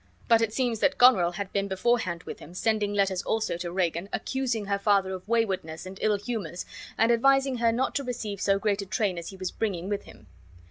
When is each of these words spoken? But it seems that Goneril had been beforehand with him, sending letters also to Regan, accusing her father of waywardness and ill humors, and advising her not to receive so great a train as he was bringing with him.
But 0.27 0.41
it 0.41 0.51
seems 0.51 0.79
that 0.79 0.97
Goneril 0.97 1.33
had 1.33 1.53
been 1.53 1.67
beforehand 1.67 2.23
with 2.23 2.39
him, 2.39 2.55
sending 2.55 2.91
letters 2.91 3.21
also 3.21 3.55
to 3.57 3.71
Regan, 3.71 4.09
accusing 4.11 4.65
her 4.65 4.79
father 4.79 5.13
of 5.13 5.27
waywardness 5.27 5.85
and 5.85 5.99
ill 6.01 6.17
humors, 6.17 6.65
and 6.97 7.11
advising 7.11 7.57
her 7.57 7.71
not 7.71 7.93
to 7.93 8.03
receive 8.03 8.41
so 8.41 8.57
great 8.57 8.81
a 8.81 8.87
train 8.87 9.19
as 9.19 9.29
he 9.29 9.37
was 9.37 9.51
bringing 9.51 9.89
with 9.89 10.05
him. 10.05 10.25